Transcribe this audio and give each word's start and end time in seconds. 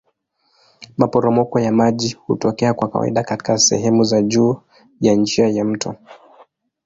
Maporomoko 0.97 1.59
ya 1.59 1.71
maji 1.71 2.17
hutokea 2.27 2.73
kwa 2.73 2.87
kawaida 2.89 3.23
katika 3.23 3.57
sehemu 3.57 4.03
za 4.03 4.21
juu 4.21 4.61
ya 5.01 5.13
njia 5.15 5.47
ya 5.47 5.65
mto. 5.65 5.95